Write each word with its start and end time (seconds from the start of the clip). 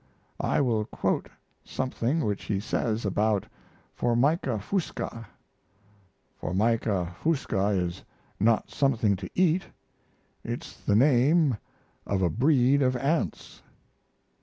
I 0.39 0.61
will 0.61 0.85
quote 0.85 1.29
something 1.63 2.21
which 2.25 2.45
he 2.45 2.59
says 2.59 3.05
about 3.05 3.45
Formica 3.93 4.57
fusca. 4.57 5.27
Formica 6.35 7.15
fusca 7.23 7.67
is 7.77 8.03
not 8.39 8.71
something 8.71 9.15
to 9.17 9.29
eat; 9.35 9.65
it's 10.43 10.75
the 10.83 10.95
name 10.95 11.55
of 12.07 12.23
a 12.23 12.31
breed 12.31 12.81
of 12.81 12.95
ants. 12.95 13.61